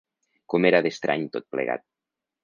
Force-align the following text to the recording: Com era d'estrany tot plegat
Com 0.53 0.65
era 0.69 0.79
d'estrany 0.87 1.27
tot 1.35 1.45
plegat 1.57 1.85